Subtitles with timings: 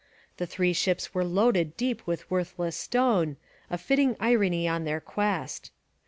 [0.37, 3.37] The three ships were loaded deep with worthless stone,
[3.69, 5.69] a fitting irony on their quest.